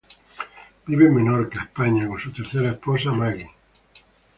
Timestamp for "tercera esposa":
2.31-3.11